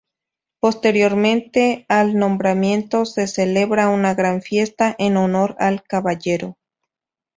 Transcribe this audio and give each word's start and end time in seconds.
Posteriormente 0.59 1.85
al 1.87 2.17
nombramiento 2.17 3.05
se 3.05 3.27
celebra 3.27 3.89
una 3.89 4.15
gran 4.15 4.41
fiesta 4.41 4.95
en 4.97 5.15
honor 5.15 5.55
al 5.59 5.83
caballero. 5.83 6.57